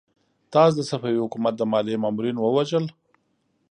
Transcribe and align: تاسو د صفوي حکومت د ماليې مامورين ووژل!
تاسو 0.53 0.73
د 0.77 0.81
صفوي 0.89 1.19
حکومت 1.23 1.53
د 1.57 1.61
ماليې 1.71 2.01
مامورين 2.03 2.35
ووژل! 2.39 2.85